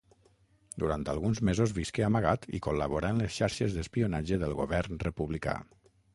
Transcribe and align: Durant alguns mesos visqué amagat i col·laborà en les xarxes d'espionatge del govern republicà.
Durant 0.83 1.03
alguns 1.11 1.41
mesos 1.49 1.73
visqué 1.79 2.05
amagat 2.07 2.47
i 2.59 2.63
col·laborà 2.69 3.13
en 3.17 3.21
les 3.25 3.37
xarxes 3.37 3.77
d'espionatge 3.77 4.43
del 4.47 4.59
govern 4.63 5.05
republicà. 5.07 5.57